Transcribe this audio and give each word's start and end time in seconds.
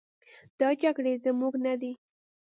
دا 0.59 0.69
جګړې 0.81 1.13
زموږ 1.25 1.53
نه 1.65 1.73
دي. 1.81 1.91